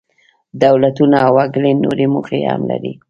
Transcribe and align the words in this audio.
دولتونه 0.63 1.15
او 1.25 1.31
وګړي 1.37 1.71
نورې 1.83 2.05
موخې 2.13 2.39
هم 2.51 2.61
لري. 2.71 2.93